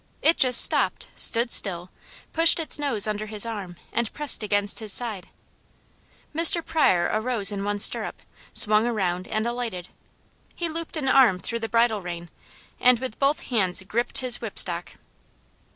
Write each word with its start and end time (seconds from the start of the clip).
It 0.23 0.35
just 0.37 0.59
stopped, 0.61 1.09
stood 1.15 1.51
still, 1.51 1.91
pushed 2.33 2.59
its 2.59 2.79
nose 2.79 3.05
under 3.05 3.27
his 3.27 3.45
arm, 3.45 3.75
and 3.93 4.11
pressed 4.13 4.41
against 4.41 4.79
his 4.79 4.91
side. 4.91 5.27
Mr. 6.33 6.65
Pryor 6.65 7.07
arose 7.13 7.51
in 7.51 7.63
one 7.63 7.77
stirrup, 7.77 8.23
swung 8.51 8.87
around 8.87 9.27
and 9.27 9.45
alighted. 9.45 9.89
He 10.55 10.67
looped 10.69 10.97
an 10.97 11.07
arm 11.07 11.37
through 11.37 11.59
the 11.59 11.69
bridle 11.69 12.01
rein, 12.01 12.31
and 12.79 12.97
with 12.97 13.19
both 13.19 13.41
hands 13.41 13.83
gripped 13.83 14.17
his 14.17 14.37
whipstock. 14.41 14.95